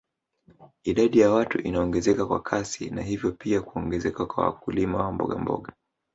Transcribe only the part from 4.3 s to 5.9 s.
wakulima wa mbogamboga